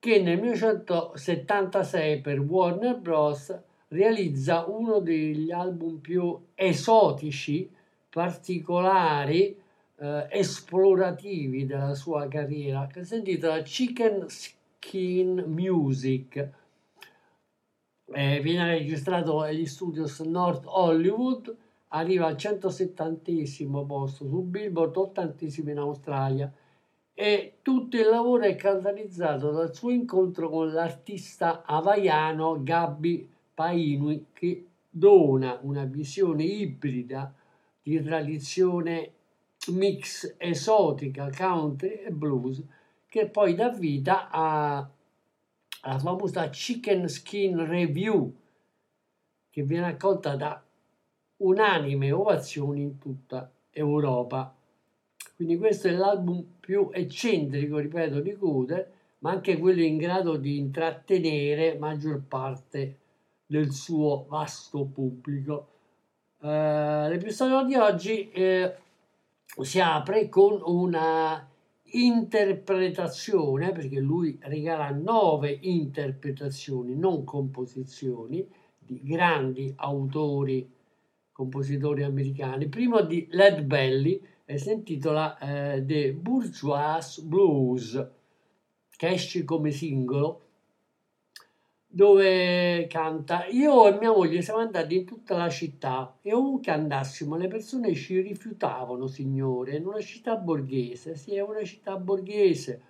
[0.00, 3.56] che nel 1976 per Warner Bros.
[3.90, 7.70] realizza uno degli album più esotici,
[8.10, 9.62] particolari,
[9.96, 16.48] eh, esplorativi della sua carriera, che si intitola Chicken Skin Music.
[18.06, 21.54] Eh, viene registrato agli studios North Hollywood,
[21.88, 23.32] arriva al 170
[23.86, 26.52] posto su Billboard, 80 in Australia
[27.16, 34.66] e tutto il lavoro è catalizzato dal suo incontro con l'artista havaiano Gabby Painui che
[34.90, 37.32] dona una visione ibrida
[37.80, 39.12] di tradizione
[39.68, 42.62] mix esotica, country e blues
[43.08, 44.90] che poi dà vita alla
[45.98, 48.34] famosa Chicken Skin Review
[49.50, 50.60] che viene accolta da
[51.36, 54.52] unanime ovazioni in tutta Europa.
[55.36, 60.58] Quindi questo è l'album più eccentrico, ripeto, di Cooder, ma anche quello in grado di
[60.58, 62.98] intrattenere maggior parte
[63.46, 65.68] del suo vasto pubblico.
[66.40, 68.74] Eh, l'episodio di oggi eh,
[69.62, 71.48] si apre con una
[71.82, 78.46] interpretazione, perché lui regala nove interpretazioni, non composizioni,
[78.78, 80.70] di grandi autori,
[81.32, 82.68] compositori americani.
[82.68, 88.10] Primo di Led Belly, e si intitola eh, The Bourgeois Blues,
[88.90, 90.40] che esce come singolo,
[91.94, 97.36] dove canta Io e mia moglie siamo andati in tutta la città e ovunque andassimo
[97.36, 102.82] le persone ci rifiutavano, signore, in una città borghese, sì, è una città borghese.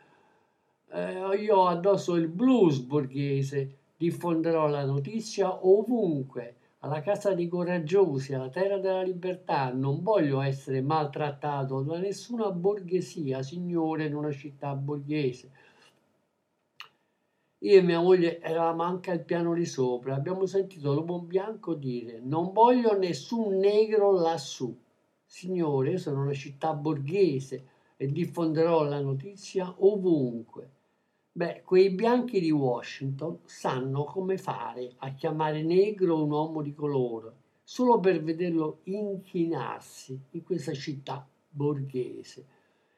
[0.91, 8.49] Eh, io addosso il blues borghese, diffonderò la notizia ovunque alla casa dei coraggiosi, alla
[8.49, 9.71] terra della libertà.
[9.71, 15.51] Non voglio essere maltrattato da nessuna borghesia, signore, in una città borghese.
[17.65, 20.15] Io e mia moglie eravamo anche al piano di sopra.
[20.15, 24.79] Abbiamo sentito l'uomo bianco dire: Non voglio nessun negro lassù.
[25.25, 27.67] Signore, io sono una città borghese
[27.97, 30.73] e diffonderò la notizia ovunque.
[31.33, 37.33] Beh, quei bianchi di Washington sanno come fare a chiamare negro un uomo di colore
[37.63, 42.47] solo per vederlo inchinarsi in questa città borghese.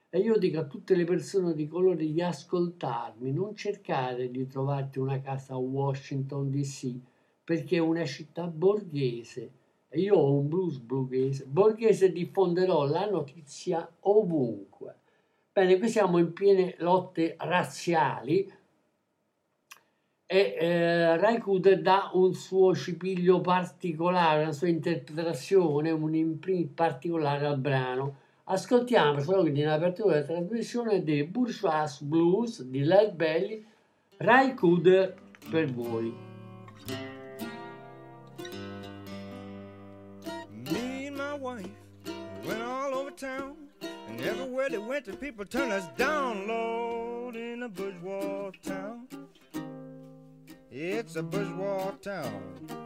[0.08, 4.99] E io dico a tutte le persone di colore di ascoltarmi, non cercare di trovarti
[4.99, 6.94] una casa a Washington DC,
[7.44, 9.53] perché è una città borghese.
[9.88, 14.94] E io ho un blues borghese, borghese diffonderò la notizia ovunque.
[15.53, 18.53] Bene, qui siamo in piene lotte razziali
[20.29, 27.58] e eh, Raikkoud dà un suo cipiglio particolare, una sua interpretazione, un imprint particolare al
[27.58, 28.17] brano.
[28.48, 33.66] Ascoltiamo solo in apertura della trasmissione dei Bourgeois Blues di Led Belly,
[34.19, 35.14] Raikkoud
[35.50, 36.14] per voi.
[40.70, 41.69] Me and my wife
[42.46, 47.64] went all over town, and everywhere they went, the people turned us down, Lord, in
[47.64, 49.08] a bourgeois town.
[50.70, 52.86] It's a bourgeois town.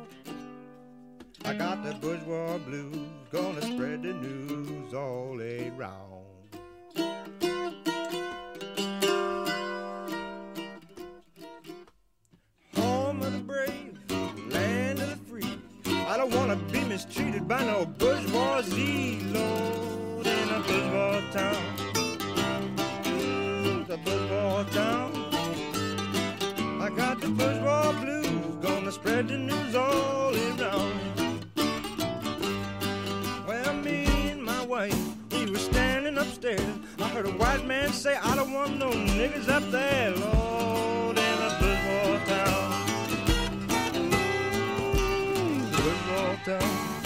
[1.50, 2.96] I got the bourgeois blues,
[3.32, 6.24] gonna spread the news all around.
[12.76, 13.98] Home of the brave,
[14.52, 15.58] land of the free.
[16.06, 21.76] I don't wanna be mistreated by no bourgeoisie, Lord, in a bourgeois town.
[23.88, 25.10] The bourgeois town.
[26.80, 31.19] I got the bourgeois blues, gonna spread the news all around.
[36.40, 36.78] Upstairs.
[36.98, 41.38] I heard a white man say, I don't want no niggas up there, Lord, in
[41.38, 42.86] a bourgeois town.
[45.70, 46.99] Bourgeois town.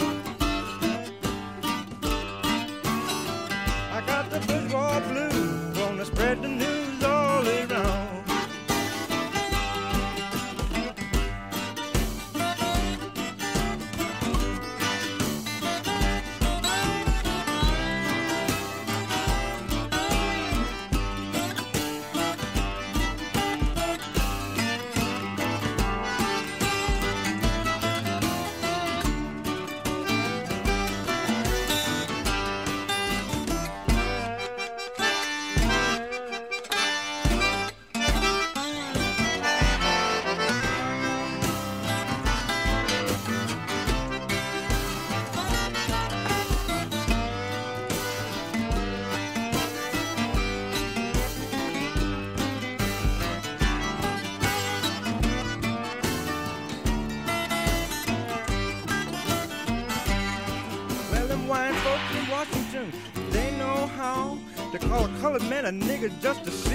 [65.55, 66.74] and a nigga just to see.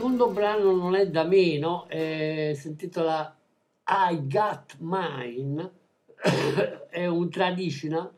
[0.00, 3.36] Secondo brano non è da meno, eh, si intitola
[3.84, 5.72] I Got Mine,
[6.88, 8.10] è un traditional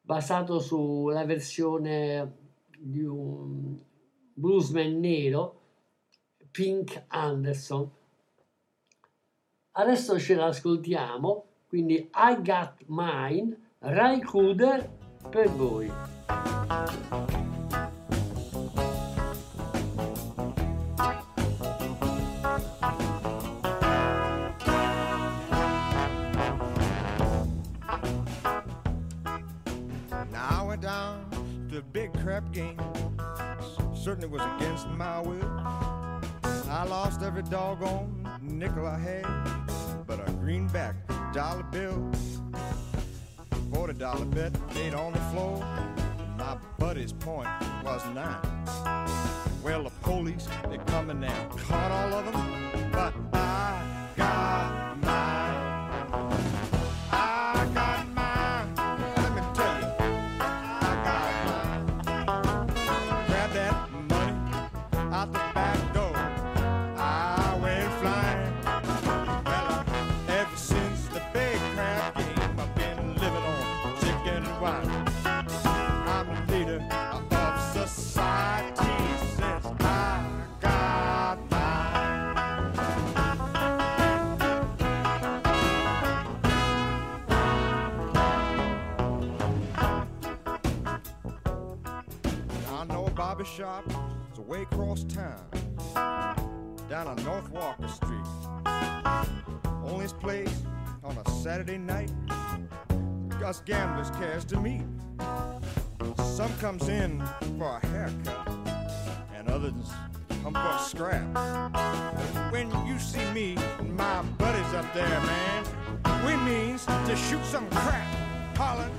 [0.00, 2.36] basato sulla versione
[2.78, 3.76] di un
[4.32, 5.60] bluesman nero,
[6.52, 7.90] Pink Anderson.
[9.72, 14.88] Adesso ce l'ascoltiamo, quindi I Got Mine, Ray Cooder
[15.28, 15.90] per voi.
[34.78, 35.60] Against my will.
[36.70, 39.26] I lost every doggone nickel I had,
[40.06, 40.94] but a greenback
[41.32, 42.10] dollar bill,
[43.72, 45.58] forty dollar bet laid on the floor.
[46.38, 47.48] My buddy's point
[47.84, 48.36] was nine.
[49.64, 53.82] Well, the police they're coming now, caught all of them, but I
[54.16, 54.77] got
[93.38, 93.84] barber shop.
[94.30, 95.38] It's way across town,
[96.88, 98.26] down on North Walker Street.
[99.84, 100.62] Only place
[101.04, 102.10] on a Saturday night.
[103.44, 104.82] Us gamblers cares to meet.
[106.18, 107.22] Some comes in
[107.58, 108.48] for a haircut,
[109.36, 109.86] and others
[110.42, 111.22] come for a scrap.
[112.52, 115.64] When you see me and my buddies up there, man,
[116.26, 118.04] we means to shoot some crap.
[118.56, 118.90] Hollin'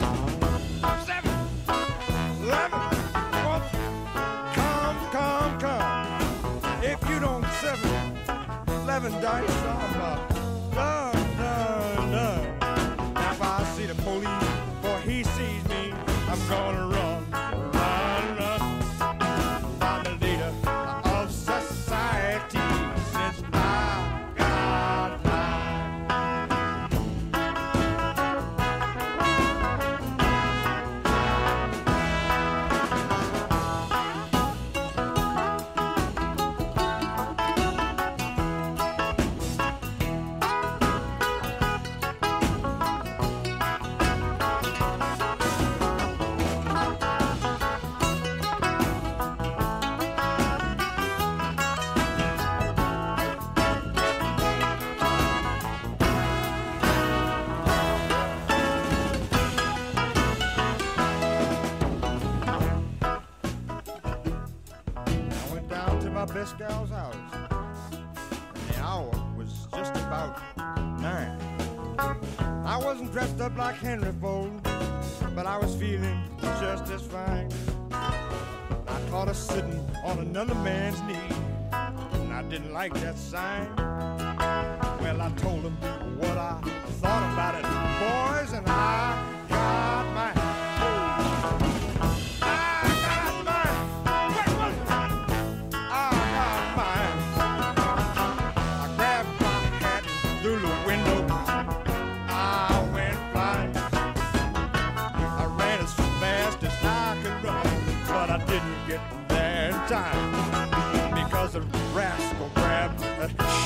[1.06, 1.32] seven,
[2.42, 2.79] eleven,
[9.22, 9.89] Die.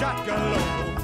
[0.03, 1.02] shotgun low.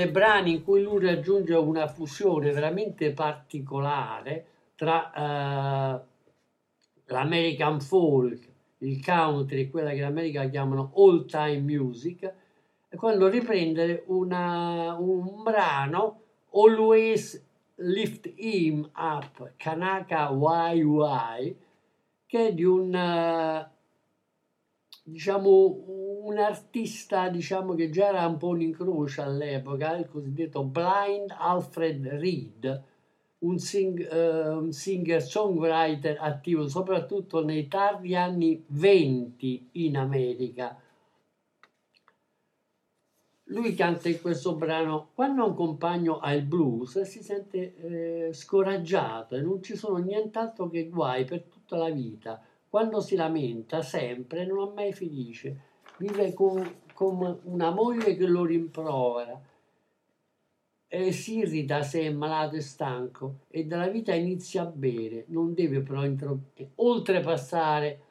[0.00, 6.00] Dei brani in cui lui raggiunge una fusione veramente particolare tra eh,
[7.06, 12.32] l'American folk, il country, quella che in America chiamano old time music,
[12.96, 16.20] quando riprende una- un brano
[16.52, 21.56] Always Lift Him Up, Kanaka YY,
[22.26, 23.70] che è di un eh,
[25.10, 25.84] diciamo
[26.22, 32.06] un artista diciamo che già era un po' un incrocio all'epoca, il cosiddetto Blind Alfred
[32.06, 32.82] Reed,
[33.38, 40.78] un, sing- eh, un singer songwriter attivo soprattutto nei tardi anni 20 in America.
[43.44, 49.34] Lui canta in questo brano, quando un compagno ha il blues si sente eh, scoraggiato
[49.34, 52.40] e non ci sono nient'altro che guai per tutta la vita.
[52.70, 55.60] Quando si lamenta sempre non è mai felice,
[55.98, 59.38] vive con, con una moglie che lo rimprovera.
[60.86, 63.40] E si irrita se è malato e stanco.
[63.48, 66.08] E dalla vita inizia a bere, non deve però
[66.76, 68.02] oltrepassare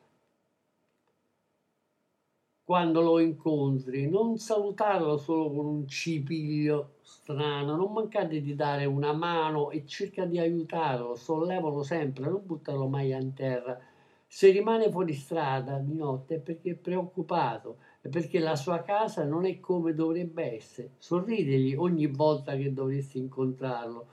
[2.70, 9.14] quando lo incontri, non salutarlo solo con un cipiglio strano, non mancate di dare una
[9.14, 13.89] mano e cerca di aiutarlo, sollevalo sempre, non buttarlo mai a terra.
[14.32, 19.26] Se rimane fuori strada di notte è perché è preoccupato, è perché la sua casa
[19.26, 20.92] non è come dovrebbe essere.
[21.00, 24.08] Sorridegli ogni volta che dovresti incontrarlo.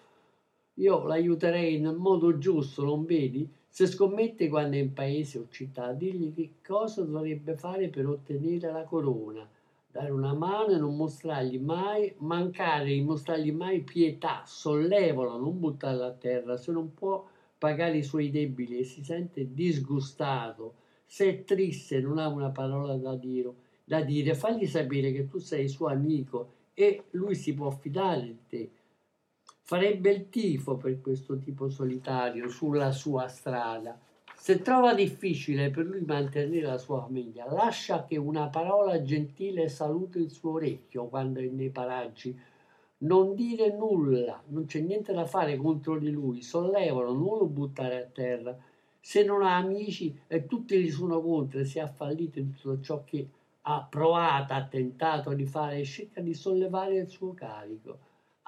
[0.76, 3.46] Io l'aiuterei nel modo giusto, non vedi?
[3.68, 8.73] Se scommette quando è in paese o città, digli che cosa dovrebbe fare per ottenere
[8.73, 9.46] la corona.
[9.87, 16.04] Dare una mano e non mostrargli mai, mancare di mostrargli mai pietà, sollevalo, non buttarlo
[16.04, 16.56] a terra.
[16.56, 17.23] Se non può
[17.59, 22.97] pagare i suoi debiti e si sente disgustato, se è triste non ha una parola
[22.97, 23.53] da dire,
[23.85, 28.39] da dire, fagli sapere che tu sei suo amico e lui si può fidare di
[28.49, 28.71] te
[29.67, 33.99] farebbe il tifo per questo tipo solitario sulla sua strada.
[34.37, 40.19] Se trova difficile per lui mantenere la sua famiglia, lascia che una parola gentile saluti
[40.19, 42.39] il suo orecchio quando è nei paraggi.
[42.99, 48.03] Non dire nulla, non c'è niente da fare contro di lui, sollevalo, non lo buttare
[48.03, 48.57] a terra.
[49.00, 52.81] Se non ha amici e tutti gli sono contro e si è fallito in tutto
[52.81, 53.29] ciò che
[53.62, 57.99] ha provato, ha tentato di fare, cerca di sollevare il suo carico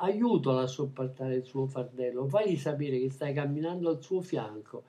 [0.00, 4.82] aiutalo a sopportare il suo fardello, fagli sapere che stai camminando al suo fianco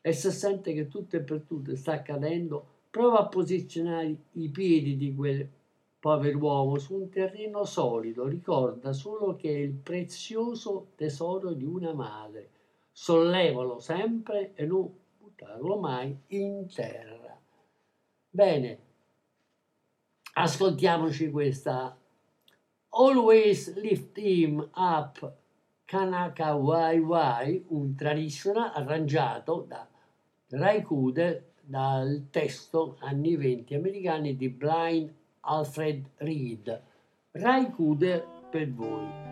[0.00, 4.96] e se sente che tutto e per tutto sta accadendo, prova a posizionare i piedi
[4.96, 5.48] di quel
[6.02, 12.50] pover'uomo su un terreno solido, ricorda solo che è il prezioso tesoro di una madre,
[12.90, 17.38] sollevalo sempre e non buttarlo mai in terra.
[18.28, 18.78] Bene,
[20.32, 21.96] ascoltiamoci questa.
[22.88, 25.34] Always Lift Him Up.
[25.84, 29.86] Kanaka YY, un traditional arrangiato da
[30.48, 36.78] Ray Kuder dal testo anni 20 americani di Blind Alfred Reed.
[37.34, 39.31] Ray Kuder per voi.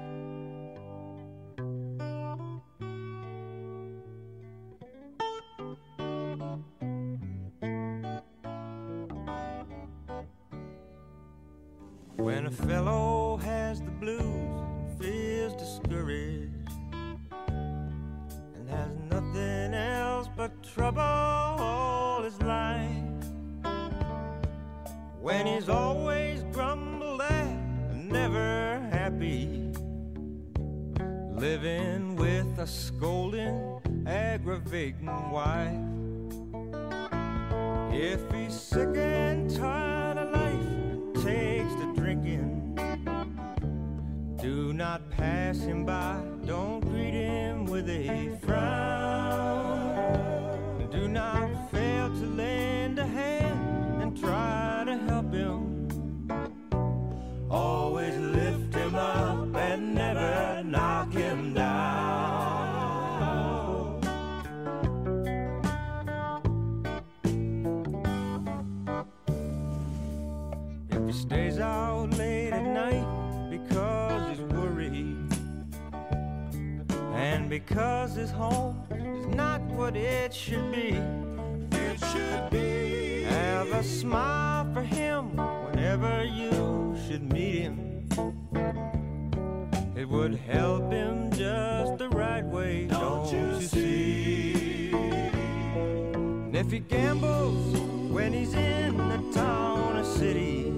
[90.01, 94.93] It would help him just the right way, don't, you see?
[94.95, 97.79] And if he gambles
[98.11, 100.73] when he's in the town or city,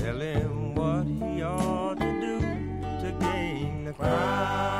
[0.00, 2.40] tell him what he ought to do
[3.02, 4.73] to gain the crown.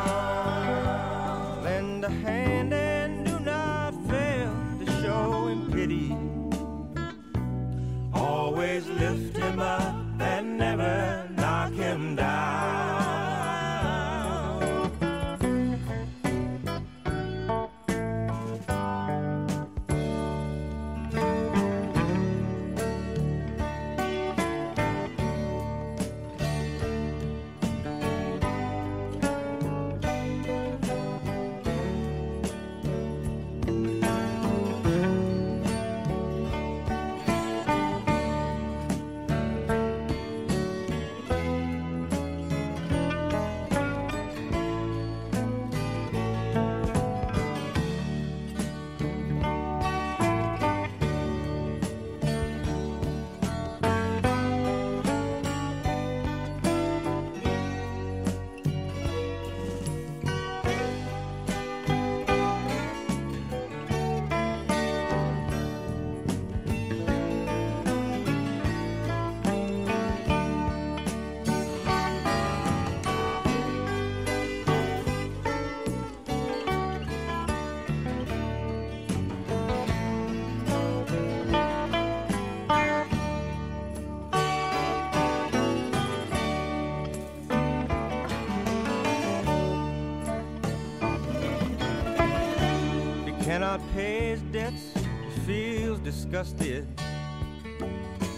[96.05, 96.87] Disgusted.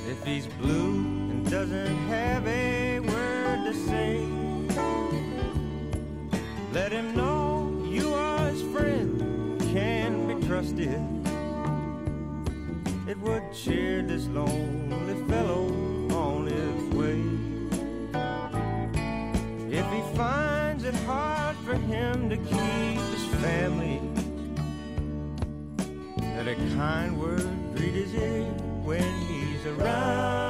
[0.08, 4.20] If he's blue and doesn't have a word to say,
[6.72, 11.02] let him know you are his friend, can be trusted.
[13.08, 15.66] It would cheer this lonely fellow
[16.14, 17.20] on his way.
[19.76, 24.05] If he finds it hard for him to keep his family,
[26.48, 28.44] a kind word greet ear
[28.84, 30.45] when he's around.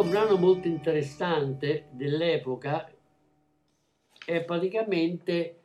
[0.00, 2.90] Altro brano molto interessante dell'epoca
[4.24, 5.60] è praticamente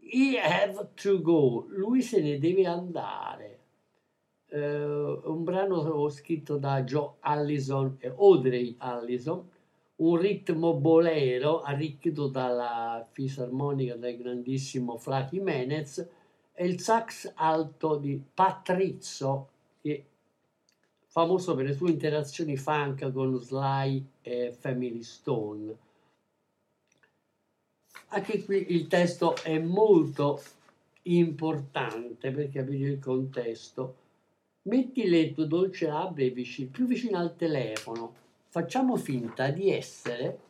[0.00, 3.58] He Have to Go, lui se ne deve andare.
[4.48, 9.48] Eh, un brano scritto da Joe Allison e Audrey Allison,
[9.94, 16.04] un ritmo bolero arricchito dalla fisarmonica del grandissimo Fra Jimenez
[16.52, 19.48] e il sax alto di Patrizio
[19.80, 20.04] che
[21.08, 25.76] famoso per le sue interazioni funk con Sly e Family Stone.
[28.08, 30.40] Anche qui il testo è molto
[31.02, 33.96] importante per capire il contesto.
[34.62, 36.24] Metti le tue dolci labbra
[36.70, 38.14] più vicino al telefono.
[38.48, 40.40] Facciamo finta di essere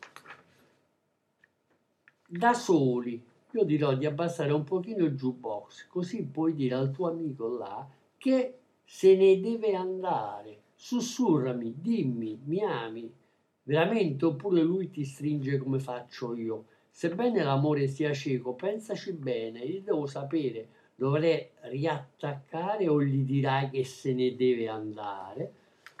[2.27, 3.21] da soli.
[3.51, 7.87] Io dirò di abbassare un pochino il jukebox, così puoi dire al tuo amico là
[8.17, 8.58] che
[8.91, 10.61] se ne deve andare.
[10.73, 13.13] Sussurrami, dimmi, mi ami
[13.61, 16.65] veramente oppure lui ti stringe come faccio io.
[16.89, 23.85] Sebbene l'amore sia cieco, pensaci bene, io devo sapere, dovrei riattaccare o gli dirai che
[23.85, 25.53] se ne deve andare.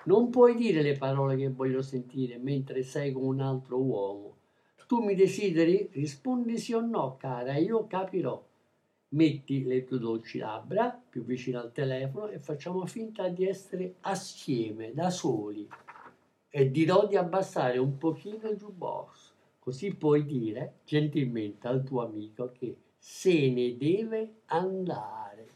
[0.05, 4.35] Non puoi dire le parole che voglio sentire mentre sei con un altro uomo.
[4.87, 5.89] Tu mi desideri?
[5.91, 8.48] Rispondi sì o no, cara, io capirò.
[9.11, 14.93] Metti le tue dolci labbra più vicino al telefono e facciamo finta di essere assieme,
[14.93, 15.67] da soli.
[16.49, 19.31] E dirò di abbassare un pochino il jukebox.
[19.59, 25.47] Così puoi dire gentilmente al tuo amico che se ne deve andare.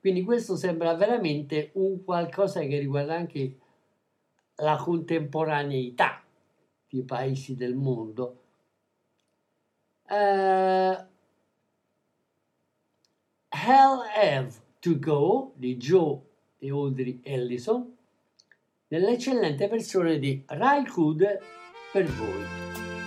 [0.00, 3.58] Quindi questo sembra veramente un qualcosa che riguarda anche
[4.56, 6.22] la contemporaneità
[6.88, 8.42] dei paesi del mondo.
[10.08, 11.06] Eh,
[13.50, 16.20] Hell Have to Go di Joe
[16.58, 17.96] e Audrey Ellison
[18.88, 21.38] nell'eccellente versione di Ray Hood
[21.92, 22.97] per voi.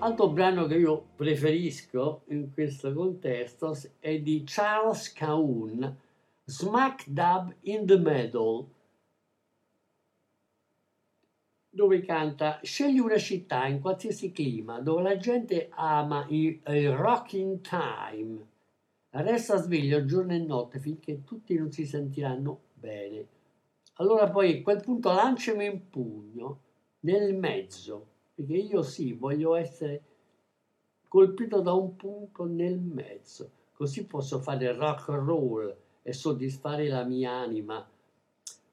[0.00, 5.96] Altro brano che io preferisco in questo contesto è di Charles Cahoon,
[6.44, 8.64] Smack Dab in the Metal,
[11.68, 17.60] dove canta Scegli una città in qualsiasi clima dove la gente ama il, il rocking
[17.60, 18.46] time.
[19.10, 23.26] Resta sveglio giorno e notte finché tutti non si sentiranno bene.
[23.94, 26.60] Allora poi a quel punto lanciami un pugno
[27.00, 30.00] nel mezzo perché io sì, voglio essere
[31.08, 37.02] colpito da un punto nel mezzo, così posso fare rock and roll e soddisfare la
[37.02, 37.84] mia anima,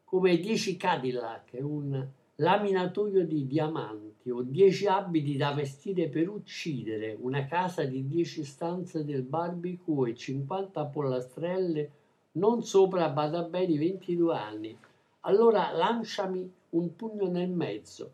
[0.03, 7.17] come i 10 Cadillac, un laminatoio di diamanti o 10 abiti da vestire per uccidere,
[7.19, 11.91] una casa di 10 stanze del barbecue e 50 pollastrelle,
[12.33, 14.77] non sopra bada bene 22 anni.
[15.21, 18.11] Allora lanciami un pugno nel mezzo.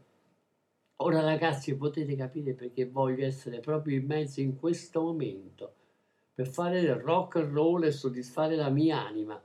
[1.04, 5.74] Ora ragazzi potete capire perché voglio essere proprio in mezzo in questo momento,
[6.32, 9.42] per fare del rock and roll e soddisfare la mia anima.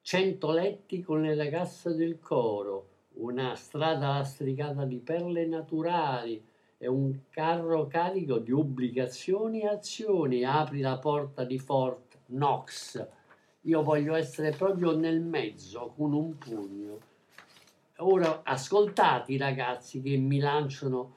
[0.00, 6.42] Cento letti con le ragazze del coro, una strada lastricata di perle naturali
[6.78, 10.42] e un carro carico di obbligazioni e azioni.
[10.42, 13.06] Apri la porta di Fort Knox.
[13.62, 17.07] Io voglio essere proprio nel mezzo con un pugno.
[18.00, 21.16] Ora ascoltate i ragazzi che mi lanciano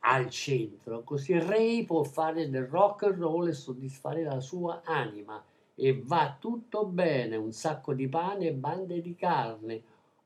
[0.00, 5.44] al centro, così Ray può fare del rock and roll e soddisfare la sua anima
[5.74, 9.82] e va tutto bene, un sacco di pane e bande di carne,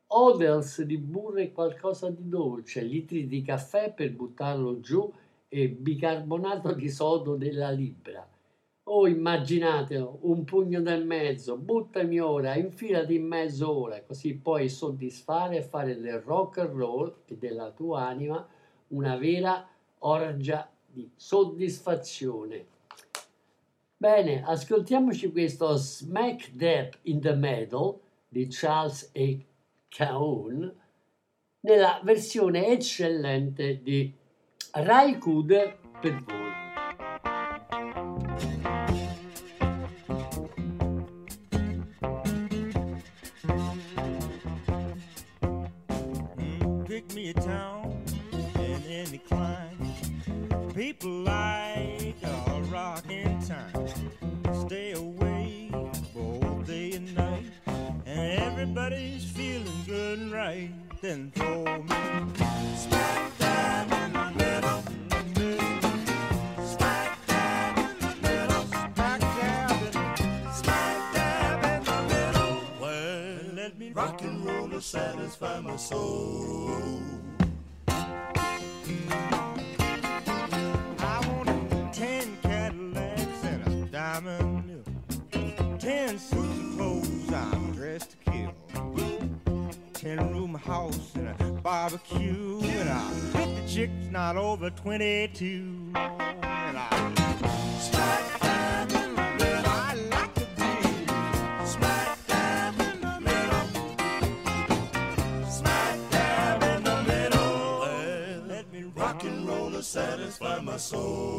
[0.06, 5.12] odels di burro e qualcosa di dolce, litri di caffè per buttarlo giù
[5.48, 8.24] e bicarbonato di sodo della libra.
[8.92, 15.58] Oh, immaginatelo, un pugno nel mezzo, buttami ora, infilati in mezzo ora, così puoi soddisfare
[15.58, 18.44] e fare del rock and roll e della tua anima
[18.88, 19.64] una vera
[19.98, 22.66] orgia di soddisfazione.
[23.96, 29.46] Bene, ascoltiamoci questo Smack Dab in the Middle di Charles E.
[29.88, 30.74] Caon
[31.60, 34.12] nella versione eccellente di
[34.72, 36.39] Rai Kuder per voi.
[94.82, 95.92] 22.
[95.94, 97.12] And I
[97.78, 99.66] smack dab in the middle.
[99.66, 100.72] I like to be
[101.66, 103.66] smack dab in the middle.
[105.50, 107.86] Smack dab in the middle.
[108.48, 111.29] Let me rock and roll to satisfy my soul.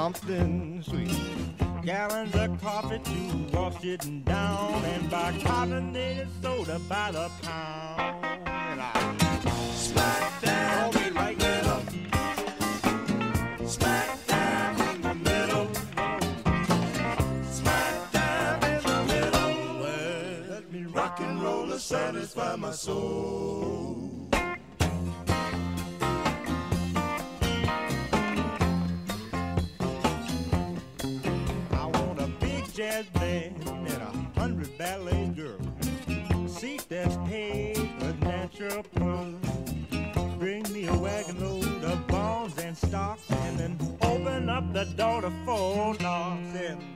[0.00, 1.14] Something sweet.
[1.84, 3.20] Gallons of coffee to
[3.54, 8.24] wash it down, and buy carbonated soda by the pound.
[8.46, 8.92] And I
[9.74, 11.82] smack down me right middle,
[13.66, 15.68] smack down in the middle,
[17.58, 19.52] smack down in the middle.
[20.48, 23.79] Let me rock and roll to satisfy my soul.
[33.00, 35.60] Jazz band and a hundred ballet girls.
[36.46, 39.34] Seat that's paved with natural pearls.
[40.38, 45.22] Bring me a wagon load of bonds and stocks, and then open up the door
[45.22, 46.89] to four knocks and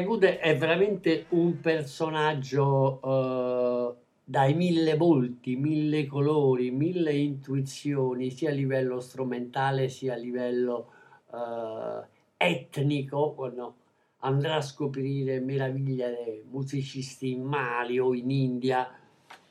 [0.00, 8.54] Cooder è veramente un personaggio eh, dai mille volti, mille colori, mille intuizioni, sia a
[8.54, 10.92] livello strumentale sia a livello
[11.30, 12.06] eh,
[12.38, 13.74] etnico, quando
[14.20, 18.88] andrà a scoprire meraviglie musicisti in Mali o in India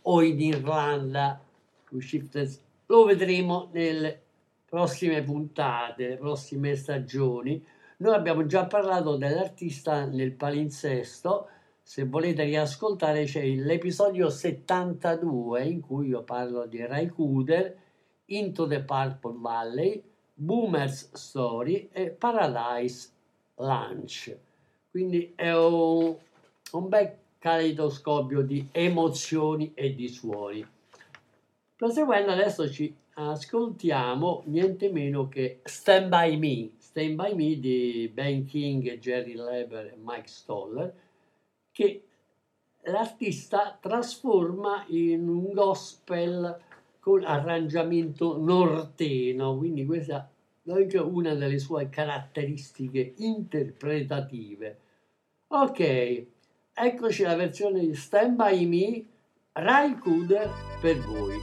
[0.01, 1.39] o in Irlanda,
[2.87, 4.21] lo vedremo nelle
[4.65, 7.63] prossime puntate, le prossime stagioni.
[8.01, 11.47] Noi abbiamo già parlato dell'artista nel palinsesto,
[11.83, 17.77] se volete riascoltare c'è l'episodio 72 in cui io parlo di Ray Cooder,
[18.25, 23.09] Into the Purple Valley, Boomer's Story e Paradise
[23.57, 24.35] Lunch.
[24.89, 26.17] Quindi è un,
[26.71, 30.67] bel caleidoscopio di emozioni e di suoni.
[31.75, 38.45] Proseguendo adesso ci ascoltiamo niente meno che Stand By Me, Stand By Me di Ben
[38.45, 40.93] King, Jerry Leber e Mike Stoller,
[41.71, 42.03] che
[42.83, 46.59] l'artista trasforma in un gospel
[46.99, 50.29] con arrangiamento norteno, quindi questa
[50.63, 54.79] è anche una delle sue caratteristiche interpretative.
[55.47, 56.25] Ok,
[56.73, 59.05] eccoci la versione di Stand By Me,
[59.53, 60.49] Rai Cooder
[60.81, 61.39] per voi.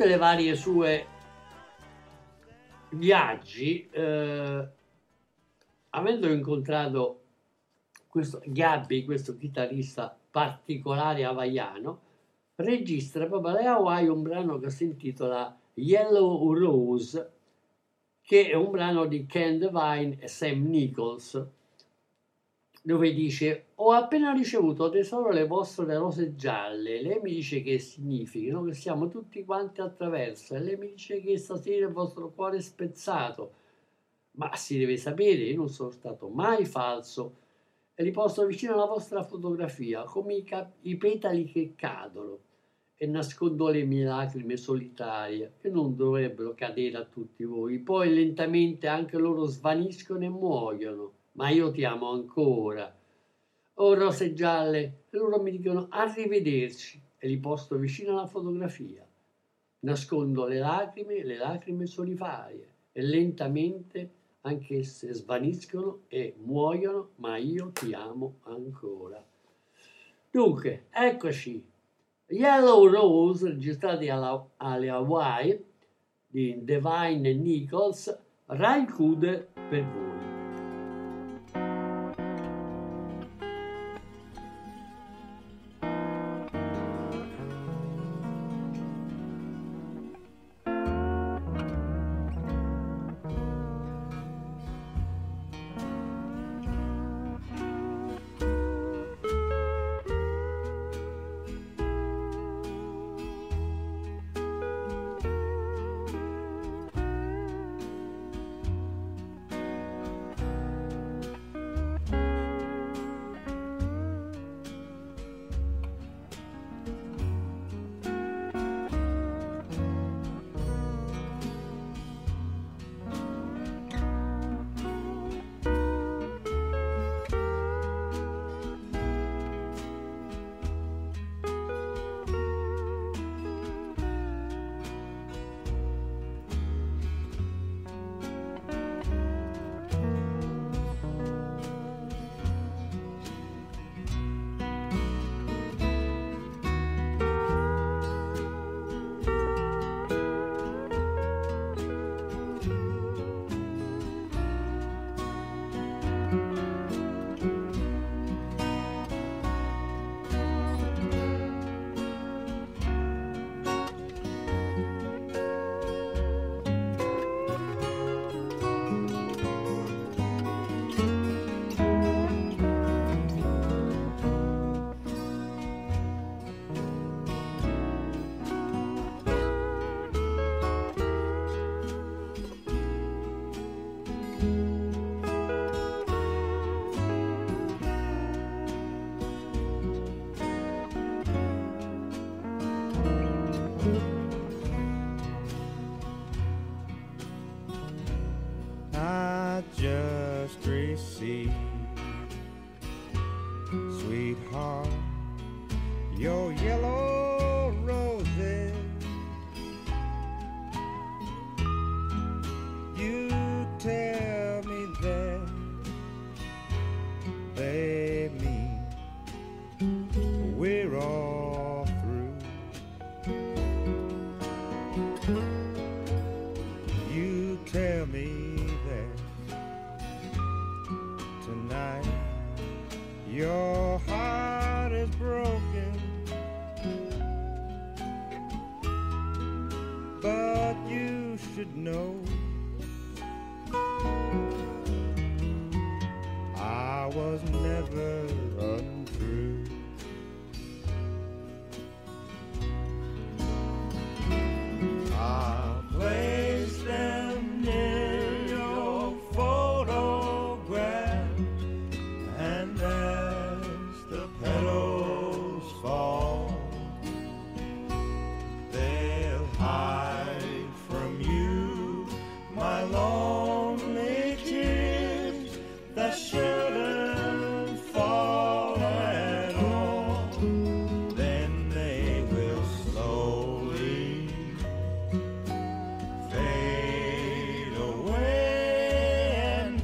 [0.00, 1.06] Tutte le varie sue
[2.92, 4.68] viaggi, eh,
[5.90, 7.20] avendo incontrato
[8.06, 12.00] questo Gabby, questo chitarrista particolare havaiano,
[12.54, 17.32] registra proprio alle Hawaii un brano che si intitola Yellow Rose,
[18.22, 21.46] che è un brano di Ken Devine e Sam Nichols,
[22.82, 28.62] dove dice ho appena ricevuto tesoro le vostre rose gialle, lei mi dice che significano
[28.64, 30.54] che siamo tutti quanti attraverso.
[30.54, 33.52] E lei mi dice che stasera il vostro cuore è spezzato,
[34.32, 37.36] ma si deve sapere, io non sono stato mai falso.
[37.94, 42.38] E li posto vicino alla vostra fotografia come i, cap- i petali che cadono.
[42.96, 47.78] E nascondo le mie lacrime solitarie che non dovrebbero cadere a tutti voi.
[47.78, 52.94] Poi lentamente anche loro svaniscono e muoiono, ma io ti amo ancora.
[53.74, 59.06] Oh rose gialle, loro mi dicono arrivederci e li posto vicino alla fotografia.
[59.80, 64.10] Nascondo le lacrime, le lacrime solitarie e lentamente
[64.42, 69.22] anch'esse svaniscono e muoiono, ma io ti amo ancora.
[70.30, 71.64] Dunque, eccoci,
[72.28, 75.64] Yellow Rose, registrati alla- alle Hawaii
[76.26, 78.16] di Devine Nichols,
[78.46, 80.39] Raikude per voi.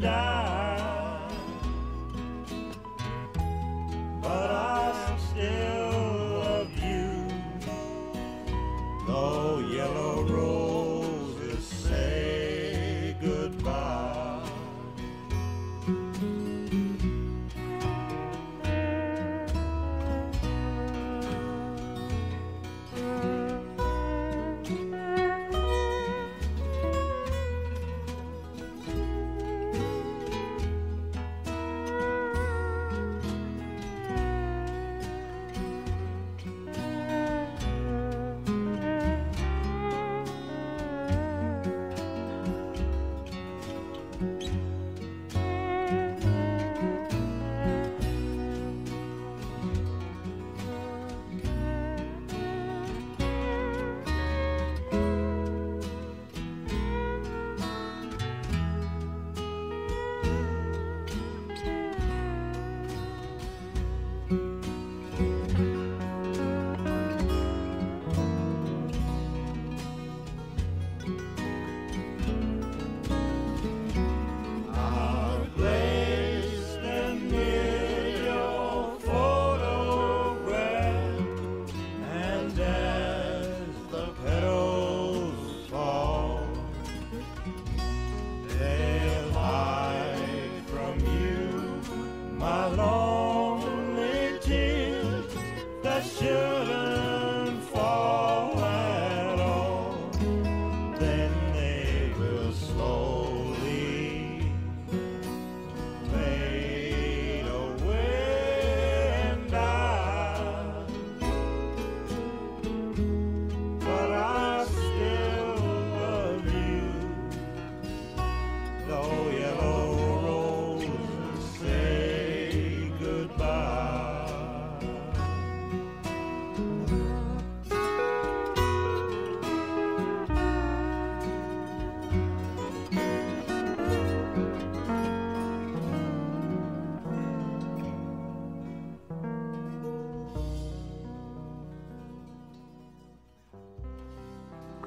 [0.01, 0.36] die.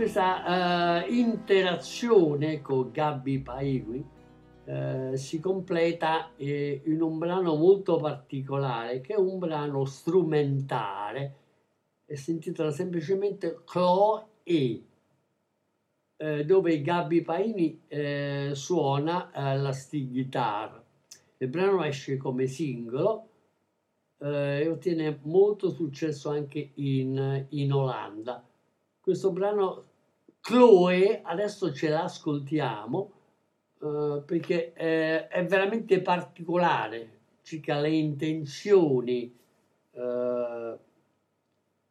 [0.09, 4.03] Questa eh, interazione con Gabby Paigui
[4.65, 11.35] eh, si completa eh, in un brano molto particolare che è un brano strumentale
[12.07, 14.25] e si intitola semplicemente Chloe
[16.17, 20.83] eh, dove Gabby Paini eh, suona la steel guitar.
[21.37, 23.27] Il brano esce come singolo
[24.17, 28.43] e ottiene molto successo anche in, in Olanda.
[28.99, 29.88] Questo brano
[30.41, 33.11] Chloe, adesso ce l'ascoltiamo
[33.81, 39.35] eh, perché eh, è veramente particolare circa le intenzioni
[39.91, 40.77] eh,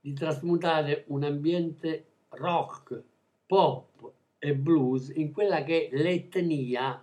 [0.00, 3.02] di trasmutare un ambiente rock,
[3.46, 7.02] pop e blues in quella che è l'etnia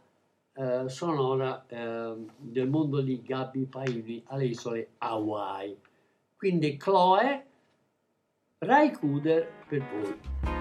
[0.53, 5.77] eh, sonora eh, del mondo di Gabby Paini alle isole Hawaii.
[6.37, 7.45] Quindi Chloe,
[8.59, 10.54] Rai Kuder per voi.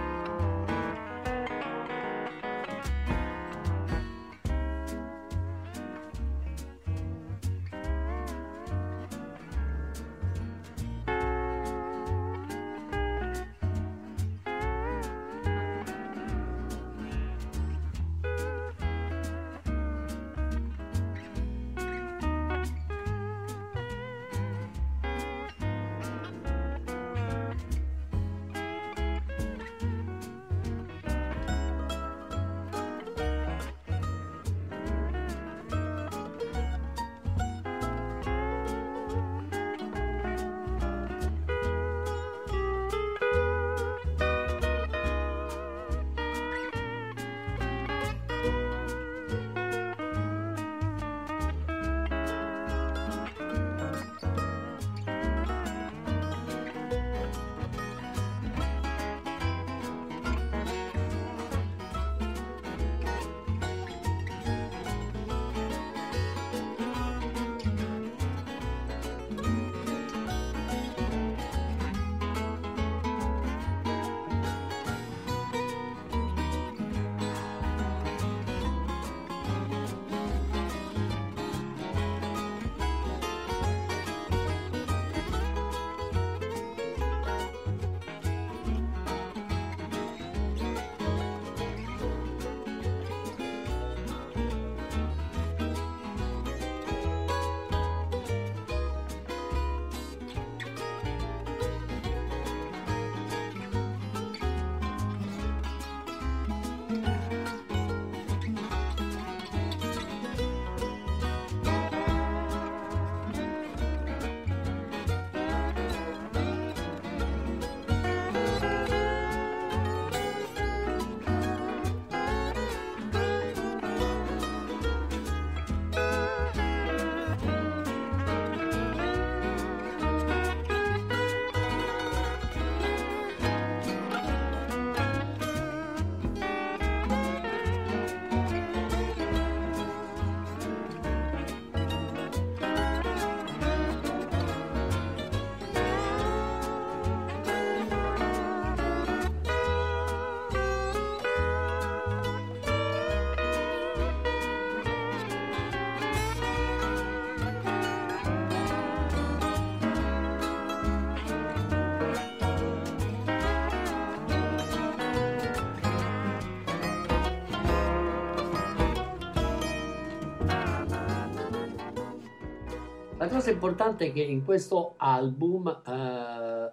[173.35, 176.73] Cosa importante è che in questo album eh,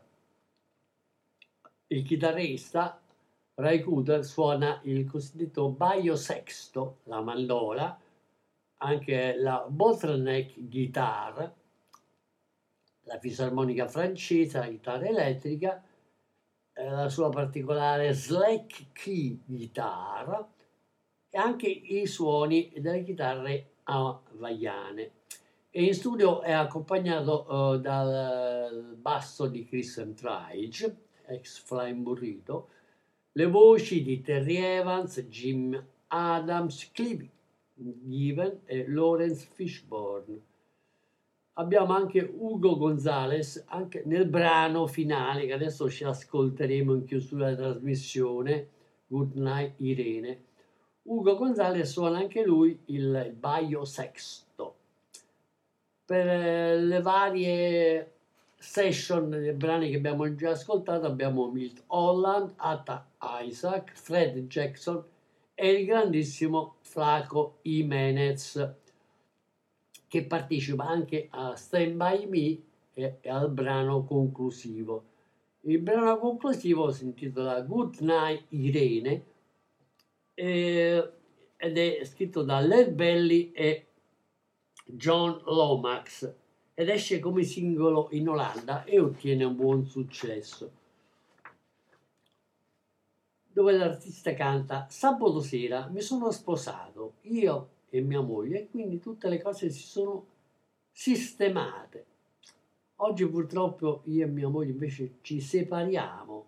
[1.87, 3.01] il chitarrista
[3.55, 7.99] Ray Cooder suona il cosiddetto baio sexto, la mandola,
[8.77, 11.51] anche la bottleneck guitar,
[13.05, 15.83] la fisarmonica francese, la chitarra elettrica,
[16.73, 20.47] eh, la sua particolare slack key guitar
[21.27, 25.20] e anche i suoni delle chitarre hawaiane
[25.73, 32.67] e in studio è accompagnato uh, dal basso di Christian Trige, ex Flying Burrito,
[33.31, 37.25] le voci di Terry Evans, Jim Adams, Cliff
[37.73, 40.41] Given e Lawrence Fishburne.
[41.53, 47.71] Abbiamo anche Ugo Gonzalez anche nel brano finale che adesso ci ascolteremo in chiusura della
[47.71, 48.67] trasmissione,
[49.07, 50.43] Good Night Irene.
[51.03, 54.50] Ugo Gonzalez suona anche lui il baio sexto
[56.05, 58.11] per eh, le varie
[58.57, 63.09] session dei brani che abbiamo già ascoltato abbiamo Milt Holland, Atta
[63.41, 65.03] Isaac, Fred Jackson
[65.55, 68.73] e il grandissimo Flaco Jimenez
[70.07, 72.61] che partecipa anche a Stand By Me
[72.93, 75.05] e, e al brano conclusivo.
[75.61, 79.23] Il brano conclusivo si intitola Good Night Irene
[80.33, 81.11] eh,
[81.55, 83.90] ed è scritto da Led Belly e
[84.93, 86.33] John Lomax
[86.73, 90.79] ed esce come singolo in Olanda e ottiene un buon successo.
[93.53, 99.27] Dove l'artista canta Sabato sera mi sono sposato io e mia moglie e quindi tutte
[99.27, 100.25] le cose si sono
[100.91, 102.05] sistemate.
[102.97, 106.45] Oggi purtroppo io e mia moglie invece ci separiamo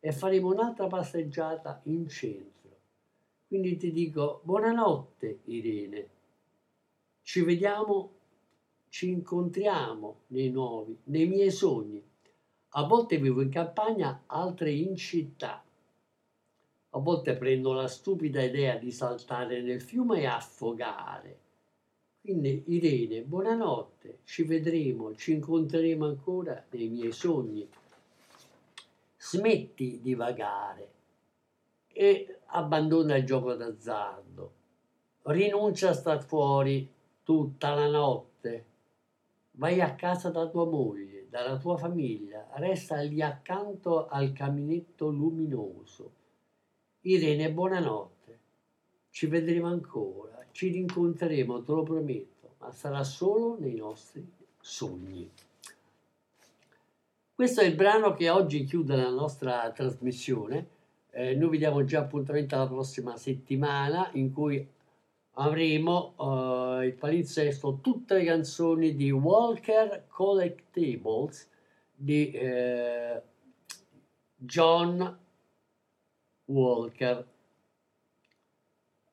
[0.00, 2.52] e faremo un'altra passeggiata in centro.
[3.46, 6.13] Quindi ti dico buonanotte Irene.
[7.26, 8.12] Ci vediamo,
[8.90, 12.00] ci incontriamo nei nuovi, nei miei sogni.
[12.76, 15.64] A volte vivo in campagna, altre in città.
[16.90, 21.38] A volte prendo la stupida idea di saltare nel fiume e affogare.
[22.20, 27.66] Quindi Irene, buonanotte, ci vedremo, ci incontreremo ancora nei miei sogni.
[29.16, 30.92] Smetti di vagare
[31.88, 34.52] e abbandona il gioco d'azzardo.
[35.22, 36.93] Rinuncia a star fuori
[37.24, 38.64] tutta la notte.
[39.52, 46.12] Vai a casa da tua moglie, dalla tua famiglia, resta lì accanto al caminetto luminoso.
[47.02, 48.38] Irene, buonanotte.
[49.10, 54.26] Ci vedremo ancora, ci rincontreremo, te lo prometto, ma sarà solo nei nostri
[54.60, 55.30] sogni.
[57.34, 60.68] Questo è il brano che oggi chiude la nostra trasmissione.
[61.10, 64.66] Eh, noi vi diamo già appuntamento alla prossima settimana in cui
[65.34, 71.48] avremo eh, il palinsesto tutte le canzoni di Walker Collectibles
[71.94, 73.22] di eh,
[74.36, 75.18] John
[76.46, 77.26] Walker.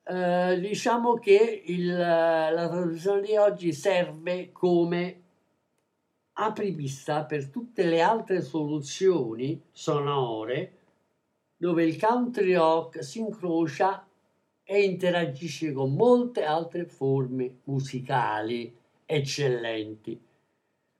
[0.04, 5.20] Eh, diciamo che il, la traduzione di oggi serve come
[6.34, 10.78] apripista per tutte le altre soluzioni sonore
[11.56, 14.04] dove il country rock si incrocia
[14.64, 20.20] e interagisce con molte altre forme musicali eccellenti.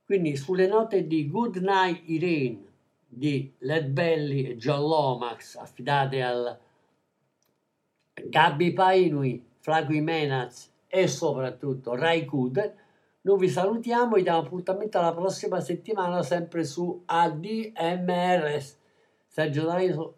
[0.05, 2.71] Quindi sulle note di Good Night Irene
[3.07, 6.59] di Led Belly e John Lomax affidate al
[8.15, 12.75] Gabby Painui, Flaco Menaz e soprattutto Ray Cooder,
[13.23, 18.77] noi vi salutiamo e diamo appuntamento alla prossima settimana sempre su ADMRS.
[19.29, 20.15] Sergio D'Alesio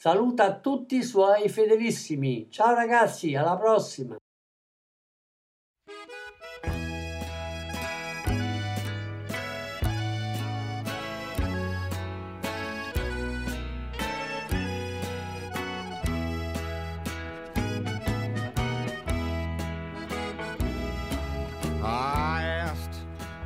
[0.00, 2.46] saluta tutti i suoi fedelissimi.
[2.50, 4.16] Ciao ragazzi, alla prossima!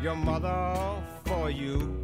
[0.02, 2.01] Your mother for you.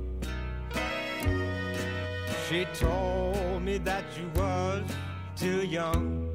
[2.48, 4.82] She told me that you was
[5.36, 6.30] too young.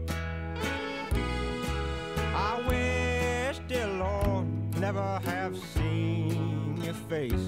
[2.36, 4.46] I wish, dear Lord,
[4.80, 7.48] never have seen your face.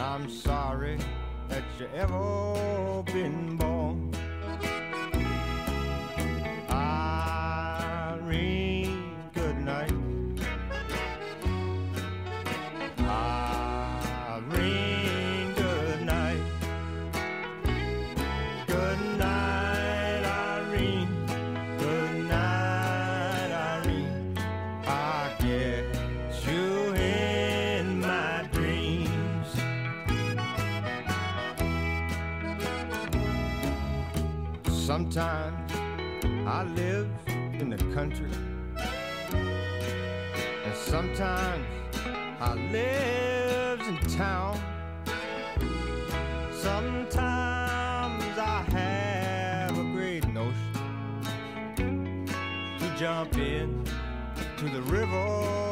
[0.00, 0.98] I'm sorry
[1.48, 4.19] that you ever been born.
[35.00, 35.72] Sometimes
[36.46, 38.30] I live in the country,
[38.76, 41.64] and sometimes
[42.38, 44.60] I live in town.
[46.52, 52.26] Sometimes I have a great notion
[52.78, 53.82] to jump in
[54.58, 55.69] to the river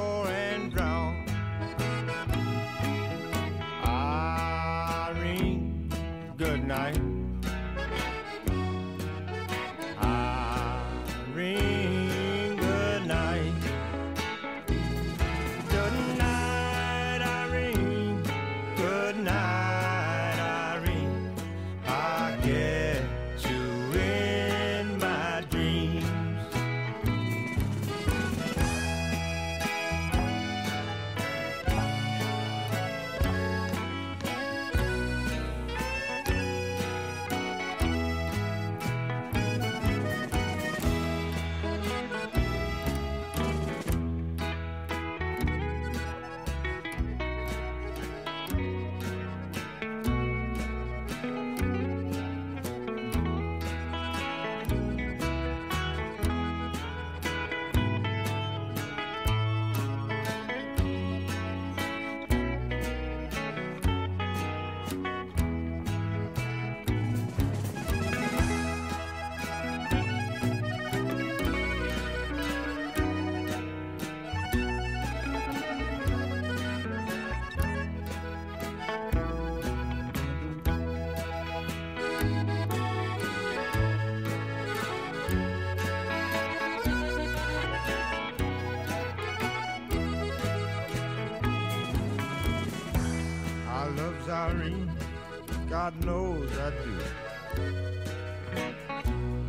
[95.89, 96.99] God knows I do.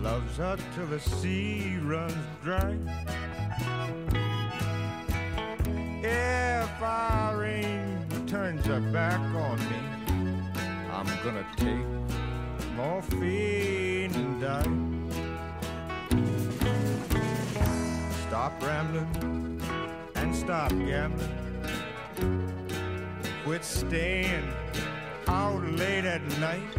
[0.02, 2.78] Loves her till the sea runs dry.
[6.04, 9.80] If Irene turns her back on me,
[10.93, 11.86] I'm gonna take
[12.76, 14.64] morphine and die.
[18.28, 19.62] Stop rambling
[20.16, 21.36] and stop gambling.
[23.43, 24.47] Quit staying
[25.30, 26.73] out late at night.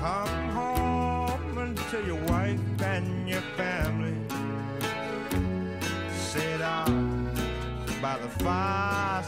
[0.00, 4.16] Come home and tell your wife and your family.
[6.10, 7.32] Sit down
[8.02, 9.22] by the fire